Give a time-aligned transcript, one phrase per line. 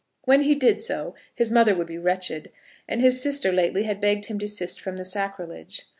[0.23, 2.49] When he did so his mother would be wretched,
[2.89, 5.83] and his sister lately had begged him to desist from the sacrilege.